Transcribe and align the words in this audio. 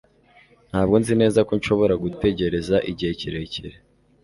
ntabwo 0.69 0.95
nzi 1.01 1.13
neza 1.21 1.39
ko 1.47 1.51
nshobora 1.59 1.93
gutegereza 2.03 2.75
igihe 2.91 3.11
kirekire 3.19 3.75